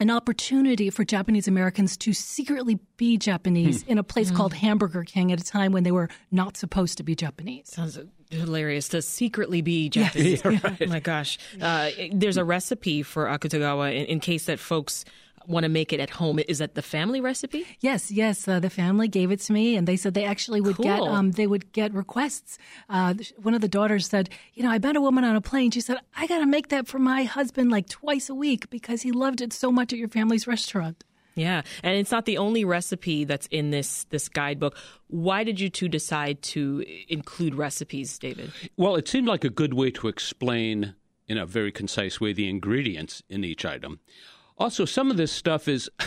an 0.00 0.10
opportunity 0.10 0.90
for 0.90 1.04
Japanese 1.04 1.48
Americans 1.48 1.96
to 1.98 2.12
secretly 2.12 2.78
be 2.96 3.16
Japanese 3.16 3.82
hmm. 3.82 3.92
in 3.92 3.98
a 3.98 4.02
place 4.02 4.30
hmm. 4.30 4.36
called 4.36 4.54
Hamburger 4.54 5.04
King 5.04 5.32
at 5.32 5.40
a 5.40 5.44
time 5.44 5.72
when 5.72 5.82
they 5.82 5.90
were 5.90 6.08
not 6.30 6.56
supposed 6.56 6.98
to 6.98 7.02
be 7.02 7.14
Japanese. 7.14 7.68
Sounds 7.68 7.98
hilarious 8.30 8.88
to 8.88 9.02
secretly 9.02 9.62
be 9.62 9.88
Japanese. 9.88 10.42
Yes. 10.44 10.60
yeah, 10.62 10.68
right. 10.68 10.82
Oh 10.82 10.86
my 10.86 11.00
gosh. 11.00 11.38
Uh, 11.60 11.90
there's 12.12 12.36
a 12.36 12.44
recipe 12.44 13.02
for 13.02 13.26
Akutagawa 13.26 13.94
in, 13.94 14.06
in 14.06 14.20
case 14.20 14.44
that 14.46 14.58
folks 14.58 15.04
want 15.48 15.64
to 15.64 15.68
make 15.68 15.92
it 15.92 16.00
at 16.00 16.10
home. 16.10 16.38
Is 16.46 16.58
that 16.58 16.74
the 16.74 16.82
family 16.82 17.20
recipe? 17.20 17.66
Yes, 17.80 18.10
yes. 18.10 18.46
Uh, 18.46 18.60
the 18.60 18.70
family 18.70 19.08
gave 19.08 19.32
it 19.32 19.40
to 19.40 19.52
me, 19.52 19.76
and 19.76 19.88
they 19.88 19.96
said 19.96 20.14
they 20.14 20.24
actually 20.24 20.60
would 20.60 20.76
cool. 20.76 20.84
get 20.84 21.00
um, 21.00 21.32
they 21.32 21.46
would 21.46 21.72
get 21.72 21.92
requests. 21.92 22.58
Uh, 22.88 23.14
one 23.38 23.54
of 23.54 23.60
the 23.60 23.68
daughters 23.68 24.06
said, 24.06 24.30
"You 24.54 24.62
know, 24.62 24.70
I 24.70 24.78
met 24.78 24.96
a 24.96 25.00
woman 25.00 25.24
on 25.24 25.34
a 25.34 25.40
plane. 25.40 25.70
She 25.70 25.80
said 25.80 25.98
I 26.16 26.26
got 26.26 26.38
to 26.38 26.46
make 26.46 26.68
that 26.68 26.86
for 26.86 26.98
my 26.98 27.24
husband 27.24 27.70
like 27.70 27.88
twice 27.88 28.28
a 28.28 28.34
week 28.34 28.70
because 28.70 29.02
he 29.02 29.10
loved 29.10 29.40
it 29.40 29.52
so 29.52 29.72
much 29.72 29.92
at 29.92 29.98
your 29.98 30.08
family's 30.08 30.46
restaurant." 30.46 31.04
Yeah, 31.34 31.62
and 31.84 31.96
it's 31.96 32.10
not 32.10 32.24
the 32.24 32.38
only 32.38 32.64
recipe 32.64 33.24
that's 33.24 33.46
in 33.46 33.70
this 33.70 34.04
this 34.10 34.28
guidebook. 34.28 34.76
Why 35.06 35.44
did 35.44 35.60
you 35.60 35.70
two 35.70 35.88
decide 35.88 36.42
to 36.42 36.84
include 37.08 37.54
recipes, 37.54 38.18
David? 38.18 38.52
Well, 38.76 38.96
it 38.96 39.08
seemed 39.08 39.28
like 39.28 39.44
a 39.44 39.50
good 39.50 39.72
way 39.74 39.90
to 39.92 40.08
explain 40.08 40.94
in 41.28 41.38
a 41.38 41.46
very 41.46 41.70
concise 41.70 42.20
way 42.20 42.32
the 42.32 42.48
ingredients 42.48 43.22
in 43.28 43.44
each 43.44 43.64
item. 43.64 44.00
Also, 44.58 44.84
some 44.84 45.10
of 45.10 45.16
this 45.16 45.32
stuff 45.32 45.68
is. 45.68 45.88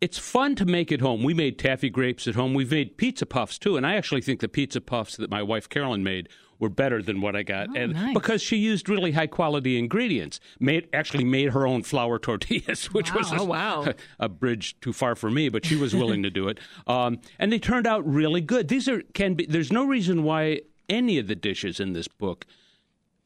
it's 0.00 0.18
fun 0.18 0.54
to 0.54 0.66
make 0.66 0.92
at 0.92 1.00
home. 1.00 1.22
We 1.22 1.32
made 1.32 1.58
taffy 1.58 1.88
grapes 1.88 2.28
at 2.28 2.34
home. 2.34 2.52
We've 2.52 2.70
made 2.70 2.98
pizza 2.98 3.24
puffs 3.24 3.58
too, 3.58 3.78
and 3.78 3.86
I 3.86 3.94
actually 3.94 4.20
think 4.20 4.40
the 4.40 4.48
pizza 4.48 4.82
puffs 4.82 5.16
that 5.16 5.30
my 5.30 5.42
wife 5.42 5.66
Carolyn 5.68 6.04
made 6.04 6.28
were 6.58 6.68
better 6.68 7.02
than 7.02 7.20
what 7.20 7.34
I 7.34 7.42
got, 7.42 7.68
oh, 7.70 7.74
and 7.74 7.92
nice. 7.94 8.14
because 8.14 8.42
she 8.42 8.56
used 8.56 8.88
really 8.88 9.12
high 9.12 9.26
quality 9.26 9.78
ingredients. 9.78 10.40
Made 10.60 10.88
actually 10.92 11.24
made 11.24 11.50
her 11.50 11.66
own 11.66 11.82
flour 11.82 12.18
tortillas, 12.18 12.86
which 12.92 13.12
wow. 13.12 13.18
was 13.18 13.32
a, 13.32 13.40
oh, 13.40 13.44
wow. 13.44 13.84
a, 13.84 13.94
a, 14.20 14.28
bridge 14.28 14.78
too 14.80 14.92
far 14.92 15.14
for 15.14 15.30
me, 15.30 15.48
but 15.48 15.64
she 15.64 15.76
was 15.76 15.94
willing 15.94 16.22
to 16.22 16.30
do 16.30 16.48
it, 16.48 16.58
um, 16.86 17.18
and 17.38 17.52
they 17.52 17.58
turned 17.58 17.86
out 17.86 18.06
really 18.06 18.40
good. 18.40 18.68
These 18.68 18.88
are 18.88 19.02
can 19.14 19.34
be. 19.34 19.46
There's 19.46 19.72
no 19.72 19.84
reason 19.84 20.22
why 20.22 20.60
any 20.88 21.18
of 21.18 21.28
the 21.28 21.34
dishes 21.34 21.80
in 21.80 21.92
this 21.92 22.08
book 22.08 22.46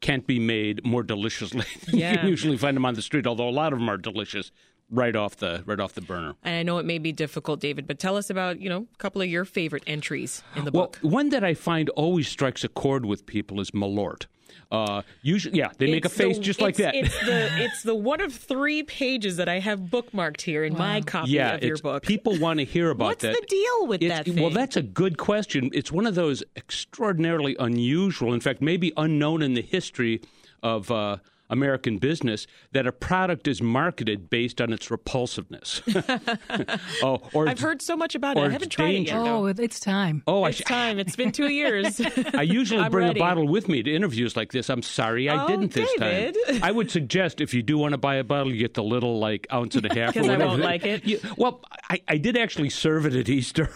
can't 0.00 0.26
be 0.26 0.38
made 0.38 0.84
more 0.84 1.02
deliciously. 1.02 1.64
Yeah. 1.92 2.12
you 2.12 2.18
can 2.18 2.28
usually 2.28 2.56
find 2.56 2.76
them 2.76 2.86
on 2.86 2.94
the 2.94 3.02
street, 3.02 3.26
although 3.26 3.48
a 3.48 3.50
lot 3.50 3.72
of 3.72 3.78
them 3.78 3.88
are 3.88 3.96
delicious 3.96 4.50
right 4.90 5.14
off 5.14 5.36
the 5.36 5.62
right 5.66 5.80
off 5.80 5.94
the 5.94 6.00
burner. 6.00 6.34
And 6.42 6.54
I 6.54 6.62
know 6.62 6.78
it 6.78 6.86
may 6.86 6.98
be 6.98 7.12
difficult, 7.12 7.60
David, 7.60 7.86
but 7.86 7.98
tell 7.98 8.16
us 8.16 8.30
about 8.30 8.60
you 8.60 8.68
know 8.68 8.86
a 8.92 8.98
couple 8.98 9.22
of 9.22 9.28
your 9.28 9.44
favorite 9.44 9.84
entries 9.86 10.42
in 10.56 10.64
the 10.64 10.70
well, 10.70 10.84
book. 10.84 10.98
One 11.02 11.30
that 11.30 11.44
I 11.44 11.54
find 11.54 11.88
always 11.90 12.28
strikes 12.28 12.64
a 12.64 12.68
chord 12.68 13.04
with 13.04 13.26
people 13.26 13.60
is 13.60 13.70
Malort. 13.72 14.26
Uh, 14.70 15.02
usually, 15.22 15.56
yeah, 15.56 15.70
they 15.78 15.90
make 15.90 16.04
a 16.04 16.10
face 16.10 16.36
the, 16.36 16.42
just 16.42 16.60
like 16.60 16.76
that. 16.76 16.94
It's 16.94 17.18
the 17.20 17.48
it's 17.64 17.82
the 17.82 17.94
one 17.94 18.20
of 18.20 18.34
three 18.34 18.82
pages 18.82 19.36
that 19.38 19.48
I 19.48 19.60
have 19.60 19.80
bookmarked 19.80 20.42
here 20.42 20.64
in 20.64 20.74
wow. 20.74 20.78
my 20.78 21.00
copy 21.00 21.30
yeah, 21.30 21.54
of 21.54 21.62
your 21.62 21.78
book. 21.78 22.02
People 22.02 22.38
want 22.38 22.58
to 22.58 22.64
hear 22.64 22.90
about 22.90 23.06
What's 23.06 23.22
that. 23.22 23.28
What's 23.28 23.40
the 23.40 23.46
deal 23.46 23.86
with 23.86 24.02
it's, 24.02 24.14
that? 24.14 24.24
Thing? 24.26 24.42
Well, 24.42 24.50
that's 24.50 24.76
a 24.76 24.82
good 24.82 25.16
question. 25.16 25.70
It's 25.72 25.90
one 25.90 26.06
of 26.06 26.14
those 26.14 26.42
extraordinarily 26.56 27.56
unusual, 27.58 28.34
in 28.34 28.40
fact, 28.40 28.60
maybe 28.60 28.92
unknown 28.96 29.42
in 29.42 29.54
the 29.54 29.62
history 29.62 30.20
of. 30.62 30.90
Uh, 30.90 31.18
American 31.50 31.98
business 31.98 32.46
that 32.72 32.86
a 32.86 32.92
product 32.92 33.48
is 33.48 33.62
marketed 33.62 34.30
based 34.30 34.60
on 34.60 34.72
its 34.72 34.90
repulsiveness. 34.90 35.82
oh, 37.02 37.20
or 37.32 37.48
I've 37.48 37.60
heard 37.60 37.80
so 37.82 37.96
much 37.96 38.14
about 38.14 38.36
it. 38.36 38.40
I 38.40 38.50
haven't 38.50 38.70
tried 38.70 38.92
danger. 38.92 39.16
it 39.16 39.24
yet. 39.24 39.30
Oh, 39.30 39.46
it's 39.46 39.80
time. 39.80 40.22
Oh, 40.26 40.44
it's 40.44 40.60
I, 40.62 40.64
time. 40.64 40.98
It's 40.98 41.16
been 41.16 41.32
two 41.32 41.48
years. 41.48 42.00
I 42.34 42.42
usually 42.42 42.88
bring 42.88 43.08
ready. 43.08 43.20
a 43.20 43.22
bottle 43.22 43.48
with 43.48 43.68
me 43.68 43.82
to 43.82 43.94
interviews 43.94 44.36
like 44.36 44.52
this. 44.52 44.68
I'm 44.68 44.82
sorry 44.82 45.28
I 45.28 45.44
oh, 45.44 45.48
didn't 45.48 45.72
this 45.72 45.90
David. 45.98 46.36
time. 46.46 46.60
I 46.62 46.70
would 46.70 46.90
suggest 46.90 47.40
if 47.40 47.54
you 47.54 47.62
do 47.62 47.78
want 47.78 47.92
to 47.92 47.98
buy 47.98 48.16
a 48.16 48.24
bottle, 48.24 48.52
you 48.52 48.58
get 48.58 48.74
the 48.74 48.82
little 48.82 49.18
like 49.18 49.46
ounce 49.52 49.74
and 49.76 49.86
a 49.86 49.94
half. 49.94 50.14
Because 50.14 50.28
I 50.28 50.36
won't 50.36 50.62
like 50.62 50.84
it. 50.84 51.04
You, 51.04 51.20
well, 51.36 51.60
I, 51.88 52.00
I 52.08 52.18
did 52.18 52.36
actually 52.36 52.70
serve 52.70 53.06
it 53.06 53.14
at 53.14 53.28
Easter. 53.28 53.70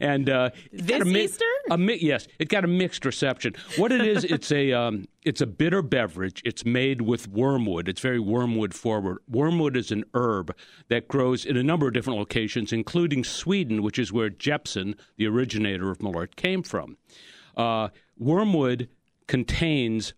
and 0.00 0.28
uh, 0.28 0.50
this 0.72 1.04
mi- 1.04 1.24
Easter, 1.24 1.44
a 1.70 1.78
mi- 1.78 1.98
yes, 2.00 2.26
it 2.38 2.48
got 2.48 2.64
a 2.64 2.68
mixed 2.68 3.04
reception. 3.04 3.54
What 3.76 3.92
it 3.92 4.02
is, 4.02 4.24
it's 4.24 4.52
a 4.52 4.72
um, 4.72 5.06
it's 5.22 5.40
a 5.40 5.46
bitter 5.46 5.82
beverage. 5.82 6.42
It's 6.44 6.59
made 6.64 7.02
with 7.02 7.28
wormwood. 7.28 7.88
It's 7.88 8.00
very 8.00 8.18
wormwood 8.18 8.74
forward. 8.74 9.18
Wormwood 9.28 9.76
is 9.76 9.90
an 9.90 10.04
herb 10.14 10.54
that 10.88 11.08
grows 11.08 11.44
in 11.44 11.56
a 11.56 11.62
number 11.62 11.86
of 11.86 11.94
different 11.94 12.18
locations, 12.18 12.72
including 12.72 13.24
Sweden, 13.24 13.82
which 13.82 13.98
is 13.98 14.12
where 14.12 14.30
Jeppson, 14.30 14.94
the 15.16 15.26
originator 15.26 15.90
of 15.90 15.98
Malort, 15.98 16.36
came 16.36 16.62
from. 16.62 16.96
Uh, 17.56 17.88
wormwood 18.18 18.88
contains 19.26 20.14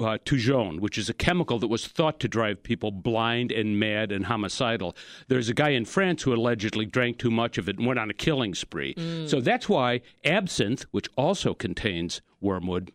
uh, 0.00 0.18
thujone, 0.24 0.80
which 0.80 0.96
is 0.96 1.08
a 1.08 1.14
chemical 1.14 1.58
that 1.58 1.68
was 1.68 1.86
thought 1.86 2.20
to 2.20 2.28
drive 2.28 2.62
people 2.62 2.90
blind 2.90 3.52
and 3.52 3.78
mad 3.78 4.12
and 4.12 4.26
homicidal. 4.26 4.96
There's 5.28 5.48
a 5.48 5.54
guy 5.54 5.70
in 5.70 5.84
France 5.84 6.22
who 6.22 6.34
allegedly 6.34 6.86
drank 6.86 7.18
too 7.18 7.30
much 7.30 7.58
of 7.58 7.68
it 7.68 7.78
and 7.78 7.86
went 7.86 7.98
on 7.98 8.10
a 8.10 8.14
killing 8.14 8.54
spree. 8.54 8.94
Mm. 8.94 9.28
So 9.28 9.40
that's 9.40 9.68
why 9.68 10.00
absinthe, 10.24 10.86
which 10.90 11.08
also 11.16 11.54
contains 11.54 12.22
wormwood, 12.40 12.92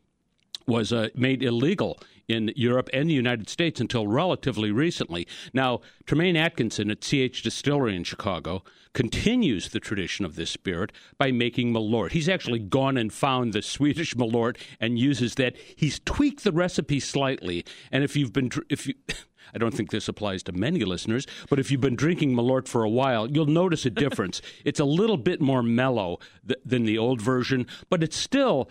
was 0.68 0.92
uh, 0.92 1.10
made 1.16 1.44
illegal 1.44 2.00
in 2.28 2.52
Europe 2.56 2.90
and 2.94 3.10
the 3.10 3.14
United 3.14 3.50
States 3.50 3.80
until 3.80 4.08
relatively 4.08 4.72
recently. 4.72 5.28
Now, 5.54 5.82
Tremaine 6.06 6.36
Atkinson 6.36 6.90
at 6.90 7.02
CH 7.02 7.44
Distillery 7.44 7.96
in 7.96 8.04
Chicago 8.04 8.64
continues 8.94 9.70
the 9.70 9.80
tradition 9.80 10.26
of 10.26 10.36
this 10.36 10.50
spirit 10.50 10.92
by 11.18 11.32
making 11.32 11.74
Malort. 11.74 12.12
He's 12.12 12.30
actually 12.30 12.60
gone 12.60 12.98
and 12.98 13.14
found 13.14 13.54
the 13.54 13.62
Swedish 13.62 14.16
Malort 14.16 14.58
and 14.80 14.98
uses 14.98 15.36
that. 15.36 15.56
He's 15.76 16.00
tweaked 16.06 16.44
the 16.44 16.52
recipe 16.52 17.00
slightly, 17.00 17.66
and 17.92 18.04
if 18.04 18.16
you've 18.16 18.34
been 18.34 18.50
if 18.70 18.88
you 18.88 18.96
I 19.54 19.58
don't 19.58 19.74
think 19.74 19.92
this 19.92 20.08
applies 20.08 20.44
to 20.44 20.52
many 20.52 20.84
listeners, 20.84 21.28
but 21.50 21.60
if 21.60 21.72
you've 21.72 21.80
been 21.80 21.96
drinking 21.96 22.36
Malort 22.36 22.68
for 22.68 22.84
a 22.84 22.90
while, 22.90 23.30
you'll 23.30 23.46
notice 23.46 23.86
a 23.86 23.90
difference. 23.90 24.42
it's 24.66 24.80
a 24.80 24.86
little 24.86 25.18
bit 25.18 25.40
more 25.40 25.62
mellow 25.64 26.20
th- 26.46 26.60
than 26.66 26.84
the 26.84 26.98
old 26.98 27.22
version, 27.22 27.68
but 27.90 28.04
it's 28.04 28.18
still 28.18 28.70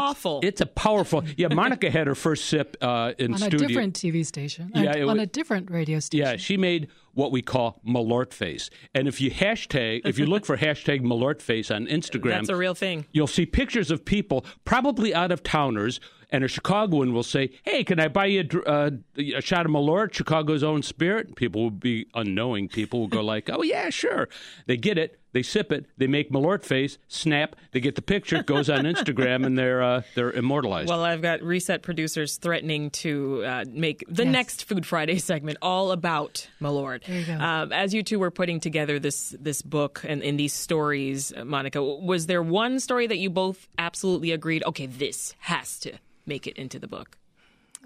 awful. 0.00 0.40
It's 0.42 0.60
a 0.60 0.66
powerful. 0.66 1.24
Yeah, 1.36 1.48
Monica 1.48 1.90
had 1.90 2.06
her 2.06 2.14
first 2.14 2.46
sip 2.46 2.76
uh, 2.80 3.12
in 3.18 3.32
on 3.32 3.38
studio. 3.38 3.64
a 3.64 3.68
different 3.68 3.94
TV 3.94 4.24
station. 4.24 4.70
Yeah, 4.74 5.02
on, 5.02 5.10
on 5.10 5.20
a 5.20 5.26
different 5.26 5.70
radio 5.70 6.00
station. 6.00 6.26
Yeah, 6.26 6.36
she 6.36 6.56
made 6.56 6.88
what 7.14 7.30
we 7.32 7.42
call 7.42 7.80
Malort 7.86 8.32
face. 8.32 8.70
And 8.94 9.08
if 9.08 9.20
you 9.20 9.30
hashtag, 9.30 10.02
if 10.04 10.18
you 10.18 10.26
look 10.26 10.44
for 10.44 10.56
hashtag 10.56 11.00
Malort 11.02 11.40
face 11.40 11.70
on 11.70 11.86
Instagram, 11.86 12.30
that's 12.30 12.48
a 12.48 12.56
real 12.56 12.74
thing. 12.74 13.06
You'll 13.12 13.26
see 13.26 13.46
pictures 13.46 13.90
of 13.90 14.04
people, 14.04 14.44
probably 14.64 15.14
out 15.14 15.30
of 15.32 15.42
towners, 15.42 16.00
and 16.30 16.42
a 16.42 16.48
Chicagoan 16.48 17.12
will 17.12 17.22
say, 17.22 17.50
"Hey, 17.62 17.84
can 17.84 18.00
I 18.00 18.08
buy 18.08 18.26
you 18.26 18.48
a, 18.66 18.68
uh, 18.68 18.90
a 19.36 19.40
shot 19.40 19.66
of 19.66 19.72
Malort, 19.72 20.12
Chicago's 20.12 20.62
own 20.62 20.82
spirit?" 20.82 21.36
People 21.36 21.62
will 21.62 21.70
be 21.70 22.06
unknowing. 22.14 22.68
People 22.68 23.00
will 23.00 23.08
go 23.08 23.22
like, 23.22 23.48
"Oh 23.50 23.62
yeah, 23.62 23.90
sure." 23.90 24.28
They 24.66 24.76
get 24.76 24.98
it. 24.98 25.20
They 25.34 25.42
sip 25.42 25.72
it. 25.72 25.86
They 25.98 26.06
make 26.06 26.30
Malort 26.30 26.64
face. 26.64 26.96
Snap. 27.08 27.56
They 27.72 27.80
get 27.80 27.96
the 27.96 28.02
picture. 28.02 28.36
It 28.36 28.46
goes 28.46 28.70
on 28.70 28.84
Instagram, 28.84 29.44
and 29.44 29.58
they're 29.58 29.82
uh, 29.82 30.02
they're 30.14 30.30
immortalized. 30.30 30.88
Well, 30.88 31.02
I've 31.02 31.22
got 31.22 31.42
reset 31.42 31.82
producers 31.82 32.36
threatening 32.36 32.90
to 32.90 33.44
uh, 33.44 33.64
make 33.68 34.04
the 34.08 34.24
yes. 34.24 34.32
next 34.32 34.64
Food 34.64 34.86
Friday 34.86 35.18
segment 35.18 35.58
all 35.60 35.90
about 35.90 36.48
Malort. 36.60 37.04
There 37.04 37.18
you 37.18 37.26
go. 37.26 37.34
Um, 37.34 37.72
as 37.72 37.92
you 37.92 38.04
two 38.04 38.20
were 38.20 38.30
putting 38.30 38.60
together 38.60 39.00
this 39.00 39.34
this 39.40 39.60
book 39.60 40.04
and 40.06 40.22
in 40.22 40.36
these 40.36 40.54
stories, 40.54 41.32
Monica, 41.44 41.82
was 41.82 42.26
there 42.26 42.42
one 42.42 42.78
story 42.78 43.08
that 43.08 43.18
you 43.18 43.28
both 43.28 43.66
absolutely 43.76 44.30
agreed? 44.30 44.62
Okay, 44.64 44.86
this 44.86 45.34
has 45.40 45.80
to 45.80 45.94
make 46.26 46.46
it 46.46 46.56
into 46.56 46.78
the 46.78 46.86
book? 46.86 47.18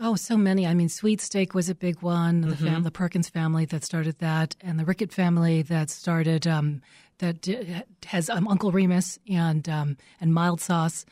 Oh, 0.00 0.14
so 0.14 0.36
many. 0.36 0.66
I 0.66 0.74
mean, 0.74 0.88
Sweet 0.88 1.20
Steak 1.20 1.54
was 1.54 1.68
a 1.68 1.74
big 1.74 2.02
one. 2.02 2.42
The, 2.42 2.48
mm-hmm. 2.48 2.66
fam- 2.66 2.82
the 2.84 2.90
Perkins 2.90 3.28
family 3.28 3.64
that 3.64 3.82
started 3.84 4.18
that, 4.18 4.54
and 4.60 4.78
the 4.78 4.84
Rickett 4.84 5.12
family 5.12 5.62
that 5.62 5.90
started 5.90 6.46
um, 6.46 6.82
that 7.18 7.84
has 8.06 8.30
um, 8.30 8.48
Uncle 8.48 8.72
Remus 8.72 9.18
and 9.28 9.68
um, 9.68 9.96
and 10.20 10.32
mild 10.32 10.60
sauce. 10.60 11.04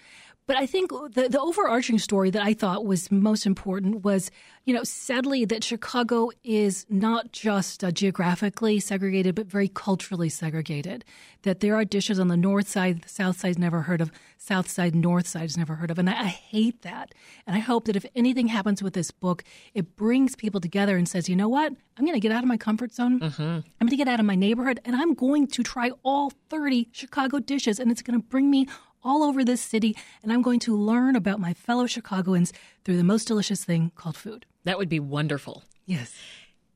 But 0.46 0.56
I 0.56 0.66
think 0.66 0.90
the, 0.90 1.28
the 1.28 1.40
overarching 1.40 1.98
story 1.98 2.30
that 2.30 2.42
I 2.42 2.54
thought 2.54 2.86
was 2.86 3.10
most 3.10 3.46
important 3.46 4.04
was, 4.04 4.30
you 4.64 4.72
know, 4.72 4.84
sadly 4.84 5.44
that 5.44 5.64
Chicago 5.64 6.30
is 6.44 6.86
not 6.88 7.32
just 7.32 7.82
uh, 7.82 7.90
geographically 7.90 8.78
segregated, 8.78 9.34
but 9.34 9.46
very 9.46 9.66
culturally 9.66 10.28
segregated. 10.28 11.04
That 11.42 11.60
there 11.60 11.74
are 11.74 11.84
dishes 11.84 12.20
on 12.20 12.28
the 12.28 12.36
north 12.36 12.68
side, 12.68 13.02
the 13.02 13.08
south 13.08 13.40
side's 13.40 13.58
never 13.58 13.82
heard 13.82 14.00
of, 14.00 14.12
south 14.38 14.68
side, 14.68 14.94
north 14.94 15.26
side's 15.26 15.56
never 15.56 15.74
heard 15.74 15.90
of. 15.90 15.98
And 15.98 16.08
I, 16.08 16.12
I 16.12 16.26
hate 16.26 16.82
that. 16.82 17.12
And 17.46 17.56
I 17.56 17.60
hope 17.60 17.86
that 17.86 17.96
if 17.96 18.06
anything 18.14 18.46
happens 18.46 18.84
with 18.84 18.94
this 18.94 19.10
book, 19.10 19.42
it 19.74 19.96
brings 19.96 20.36
people 20.36 20.60
together 20.60 20.96
and 20.96 21.08
says, 21.08 21.28
you 21.28 21.34
know 21.34 21.48
what? 21.48 21.72
I'm 21.98 22.04
going 22.04 22.14
to 22.14 22.20
get 22.20 22.32
out 22.32 22.44
of 22.44 22.48
my 22.48 22.56
comfort 22.56 22.92
zone. 22.92 23.18
Mm-hmm. 23.18 23.42
I'm 23.42 23.62
going 23.80 23.90
to 23.90 23.96
get 23.96 24.08
out 24.08 24.20
of 24.20 24.26
my 24.26 24.36
neighborhood 24.36 24.78
and 24.84 24.94
I'm 24.94 25.14
going 25.14 25.48
to 25.48 25.64
try 25.64 25.90
all 26.04 26.30
30 26.50 26.88
Chicago 26.92 27.40
dishes. 27.40 27.80
And 27.80 27.90
it's 27.90 28.02
going 28.02 28.20
to 28.20 28.24
bring 28.24 28.48
me 28.48 28.68
all 29.06 29.22
over 29.22 29.44
this 29.44 29.60
city, 29.60 29.96
and 30.22 30.32
I'm 30.32 30.42
going 30.42 30.58
to 30.60 30.76
learn 30.76 31.14
about 31.14 31.38
my 31.38 31.54
fellow 31.54 31.86
Chicagoans 31.86 32.52
through 32.84 32.96
the 32.96 33.04
most 33.04 33.26
delicious 33.26 33.64
thing 33.64 33.92
called 33.94 34.16
food. 34.16 34.44
That 34.64 34.78
would 34.78 34.88
be 34.88 35.00
wonderful. 35.00 35.62
Yes. 35.86 36.14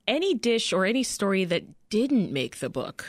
Any 0.06 0.34
dish 0.34 0.72
or 0.72 0.86
any 0.86 1.02
story 1.02 1.44
that 1.44 1.64
didn't 1.90 2.32
make 2.32 2.60
the 2.60 2.70
book? 2.70 3.06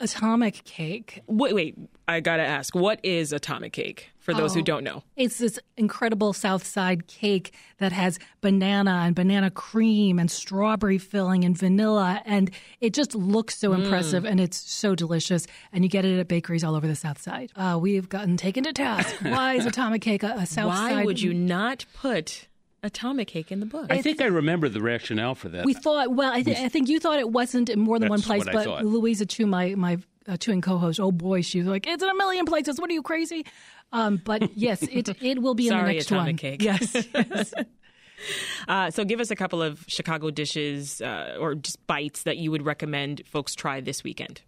Atomic 0.00 0.62
cake. 0.64 1.22
Wait, 1.26 1.52
wait. 1.52 1.76
I 2.06 2.20
gotta 2.20 2.44
ask, 2.44 2.74
what 2.74 3.00
is 3.02 3.32
atomic 3.32 3.72
cake 3.72 4.12
for 4.28 4.34
those 4.34 4.52
oh, 4.52 4.56
who 4.56 4.62
don't 4.62 4.84
know? 4.84 5.02
It's 5.16 5.38
this 5.38 5.58
incredible 5.78 6.34
South 6.34 6.66
Side 6.66 7.06
cake 7.06 7.54
that 7.78 7.92
has 7.92 8.18
banana 8.42 9.02
and 9.06 9.14
banana 9.14 9.50
cream 9.50 10.18
and 10.18 10.30
strawberry 10.30 10.98
filling 10.98 11.44
and 11.44 11.56
vanilla, 11.56 12.20
and 12.26 12.50
it 12.80 12.92
just 12.92 13.14
looks 13.14 13.56
so 13.56 13.70
mm. 13.70 13.82
impressive 13.82 14.26
and 14.26 14.38
it's 14.38 14.58
so 14.58 14.94
delicious. 14.94 15.46
And 15.72 15.82
you 15.82 15.88
get 15.88 16.04
it 16.04 16.18
at 16.18 16.28
bakeries 16.28 16.62
all 16.62 16.74
over 16.74 16.86
the 16.86 16.96
South 16.96 17.22
Side. 17.22 17.52
Uh, 17.56 17.78
we've 17.80 18.08
gotten 18.08 18.36
taken 18.36 18.64
to 18.64 18.72
task. 18.74 19.14
Why 19.22 19.54
is 19.54 19.64
atomic 19.64 20.02
cake 20.02 20.22
a, 20.22 20.34
a 20.38 20.46
South 20.46 20.68
Why 20.68 20.90
Side? 20.90 20.96
Why 20.96 21.04
would 21.04 21.22
you 21.22 21.32
not 21.32 21.86
put 21.94 22.48
atomic 22.82 23.28
cake 23.28 23.50
in 23.50 23.58
the 23.58 23.66
book. 23.66 23.86
I 23.90 24.00
think 24.00 24.20
I 24.20 24.26
remember 24.26 24.68
the 24.68 24.80
rationale 24.80 25.34
for 25.34 25.48
that. 25.48 25.64
We 25.64 25.74
thought, 25.74 26.12
well, 26.14 26.32
I, 26.32 26.42
th- 26.42 26.58
I 26.58 26.68
think 26.68 26.88
you 26.88 27.00
thought 27.00 27.18
it 27.18 27.28
wasn't 27.28 27.68
in 27.68 27.80
more 27.80 27.98
than 27.98 28.08
one 28.08 28.22
place, 28.22 28.44
but 28.44 28.84
Louisa 28.84 29.26
Chu, 29.26 29.46
my 29.46 29.74
my 29.74 29.98
uh, 30.28 30.36
Chewing 30.36 30.60
co-host, 30.60 31.00
oh 31.00 31.10
boy, 31.10 31.40
she 31.40 31.58
was 31.58 31.68
like, 31.68 31.86
it's 31.86 32.02
in 32.02 32.08
a 32.08 32.14
million 32.14 32.44
places. 32.44 32.78
What 32.78 32.90
are 32.90 32.92
you 32.92 33.02
crazy? 33.02 33.46
Um, 33.92 34.20
but 34.22 34.56
yes, 34.56 34.82
it 34.82 35.08
it 35.22 35.40
will 35.40 35.54
be 35.54 35.68
Sorry, 35.68 35.80
in 35.80 35.86
the 35.86 35.92
next 35.94 36.10
one. 36.10 36.36
Cake. 36.36 36.62
Yes. 36.62 37.06
yes. 37.14 37.54
Uh, 38.66 38.90
so, 38.90 39.04
give 39.04 39.20
us 39.20 39.30
a 39.30 39.36
couple 39.36 39.62
of 39.62 39.84
Chicago 39.86 40.28
dishes 40.28 41.00
uh, 41.00 41.36
or 41.38 41.54
just 41.54 41.78
bites 41.86 42.24
that 42.24 42.36
you 42.36 42.50
would 42.50 42.66
recommend 42.66 43.22
folks 43.26 43.54
try 43.54 43.80
this 43.80 44.02
weekend. 44.02 44.42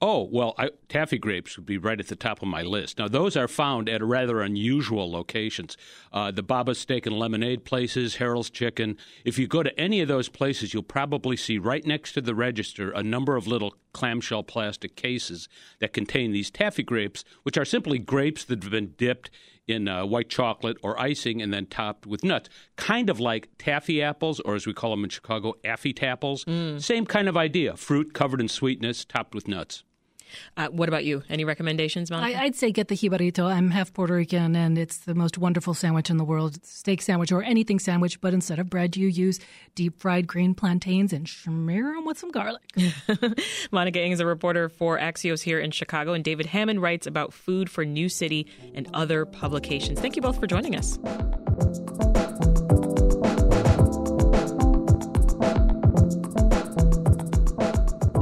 Oh, 0.00 0.28
well, 0.30 0.54
I, 0.56 0.70
taffy 0.88 1.18
grapes 1.18 1.56
would 1.56 1.66
be 1.66 1.76
right 1.76 1.98
at 1.98 2.06
the 2.06 2.14
top 2.14 2.40
of 2.40 2.46
my 2.46 2.62
list. 2.62 2.98
Now, 2.98 3.08
those 3.08 3.36
are 3.36 3.48
found 3.48 3.88
at 3.88 4.00
rather 4.00 4.40
unusual 4.40 5.10
locations. 5.10 5.76
Uh, 6.12 6.30
the 6.30 6.42
Baba 6.42 6.76
Steak 6.76 7.04
and 7.04 7.18
Lemonade 7.18 7.64
places, 7.64 8.16
Harold's 8.16 8.48
Chicken. 8.48 8.96
If 9.24 9.40
you 9.40 9.48
go 9.48 9.64
to 9.64 9.76
any 9.80 10.00
of 10.00 10.06
those 10.06 10.28
places, 10.28 10.72
you'll 10.72 10.84
probably 10.84 11.36
see 11.36 11.58
right 11.58 11.84
next 11.84 12.12
to 12.12 12.20
the 12.20 12.36
register 12.36 12.92
a 12.92 13.02
number 13.02 13.34
of 13.34 13.48
little 13.48 13.74
clamshell 13.92 14.44
plastic 14.44 14.94
cases 14.94 15.48
that 15.80 15.92
contain 15.92 16.30
these 16.30 16.50
taffy 16.50 16.84
grapes, 16.84 17.24
which 17.42 17.58
are 17.58 17.64
simply 17.64 17.98
grapes 17.98 18.44
that 18.44 18.62
have 18.62 18.70
been 18.70 18.94
dipped 18.96 19.30
in 19.66 19.88
uh, 19.88 20.06
white 20.06 20.28
chocolate 20.28 20.76
or 20.80 20.98
icing 20.98 21.42
and 21.42 21.52
then 21.52 21.66
topped 21.66 22.06
with 22.06 22.22
nuts. 22.22 22.48
Kind 22.76 23.10
of 23.10 23.18
like 23.18 23.48
taffy 23.58 24.00
apples, 24.00 24.38
or 24.40 24.54
as 24.54 24.64
we 24.64 24.72
call 24.72 24.90
them 24.90 25.02
in 25.02 25.10
Chicago, 25.10 25.54
affy 25.64 25.92
tapples. 25.92 26.44
Mm. 26.44 26.80
Same 26.80 27.04
kind 27.04 27.28
of 27.28 27.36
idea. 27.36 27.76
Fruit 27.76 28.14
covered 28.14 28.40
in 28.40 28.48
sweetness, 28.48 29.04
topped 29.04 29.34
with 29.34 29.48
nuts. 29.48 29.82
Uh, 30.56 30.68
what 30.68 30.88
about 30.88 31.04
you? 31.04 31.22
Any 31.28 31.44
recommendations, 31.44 32.10
Monica? 32.10 32.38
I, 32.38 32.44
would 32.44 32.56
say 32.56 32.72
get 32.72 32.88
the 32.88 32.96
jibarito. 32.96 33.44
I'm 33.44 33.70
half 33.70 33.92
Puerto 33.92 34.14
Rican, 34.14 34.56
and 34.56 34.78
it's 34.78 34.98
the 34.98 35.14
most 35.14 35.38
wonderful 35.38 35.74
sandwich 35.74 36.10
in 36.10 36.16
the 36.16 36.24
world. 36.24 36.64
Steak 36.64 37.02
sandwich 37.02 37.32
or 37.32 37.42
anything 37.42 37.78
sandwich, 37.78 38.20
but 38.20 38.34
instead 38.34 38.58
of 38.58 38.68
bread, 38.70 38.96
you 38.96 39.08
use 39.08 39.40
deep 39.74 39.98
fried 40.00 40.26
green 40.26 40.54
plantains 40.54 41.12
and 41.12 41.28
smear 41.28 41.94
them 41.94 42.04
with 42.04 42.18
some 42.18 42.30
garlic. 42.30 42.62
Monica 43.70 44.00
Eng 44.00 44.12
is 44.12 44.20
a 44.20 44.26
reporter 44.26 44.68
for 44.68 44.98
Axios 44.98 45.42
here 45.42 45.58
in 45.60 45.70
Chicago, 45.70 46.12
and 46.12 46.24
David 46.24 46.46
Hammond 46.46 46.82
writes 46.82 47.06
about 47.06 47.32
food 47.32 47.70
for 47.70 47.84
Newcity 47.84 48.46
and 48.74 48.88
other 48.94 49.24
publications. 49.24 50.00
Thank 50.00 50.16
you 50.16 50.22
both 50.22 50.38
for 50.38 50.46
joining 50.46 50.76
us. 50.76 50.98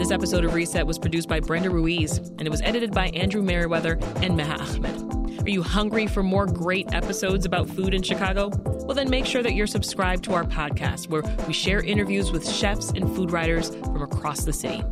This 0.06 0.12
episode 0.12 0.44
of 0.44 0.54
Reset 0.54 0.86
was 0.86 1.00
produced 1.00 1.28
by 1.28 1.40
Brenda 1.40 1.68
Ruiz, 1.68 2.18
and 2.18 2.42
it 2.42 2.48
was 2.48 2.62
edited 2.62 2.92
by 2.92 3.08
Andrew 3.08 3.42
Meriwether 3.42 3.94
and 4.22 4.38
Meha 4.38 4.76
Ahmad. 4.76 5.44
Are 5.44 5.50
you 5.50 5.64
hungry 5.64 6.06
for 6.06 6.22
more 6.22 6.46
great 6.46 6.94
episodes 6.94 7.44
about 7.44 7.68
food 7.68 7.92
in 7.92 8.04
Chicago? 8.04 8.52
Well, 8.64 8.94
then 8.94 9.10
make 9.10 9.26
sure 9.26 9.42
that 9.42 9.54
you're 9.54 9.66
subscribed 9.66 10.22
to 10.26 10.34
our 10.34 10.44
podcast, 10.44 11.08
where 11.08 11.22
we 11.48 11.52
share 11.52 11.80
interviews 11.80 12.30
with 12.30 12.48
chefs 12.48 12.90
and 12.90 13.16
food 13.16 13.32
writers 13.32 13.74
from 13.74 14.00
across 14.00 14.44
the 14.44 14.52
city. 14.52 14.84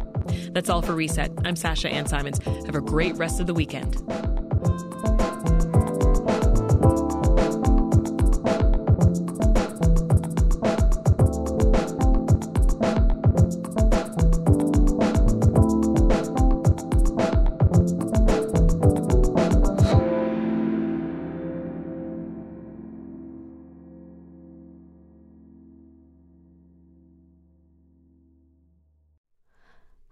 That's 0.51 0.69
all 0.69 0.83
for 0.83 0.97
Reset. 0.97 1.31
I'm 1.45 1.55
Sasha 1.55 1.89
Ann 1.89 2.07
Simons. 2.07 2.41
Have 2.67 2.75
a 2.75 2.81
great 2.81 3.15
rest 3.15 3.39
of 3.39 3.47
the 3.47 3.55
weekend. 3.55 3.95